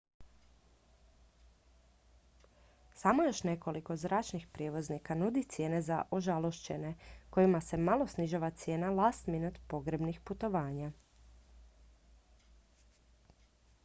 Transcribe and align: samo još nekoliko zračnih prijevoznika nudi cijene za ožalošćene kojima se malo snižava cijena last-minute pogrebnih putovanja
samo 3.01 3.23
još 3.23 3.41
nekoliko 3.43 3.95
zračnih 3.95 4.47
prijevoznika 4.53 5.15
nudi 5.15 5.43
cijene 5.43 5.81
za 5.81 6.01
ožalošćene 6.11 6.95
kojima 7.29 7.61
se 7.67 7.77
malo 7.77 8.07
snižava 8.07 8.49
cijena 8.49 8.91
last-minute 8.95 9.59
pogrebnih 9.67 10.19
putovanja 10.31 10.91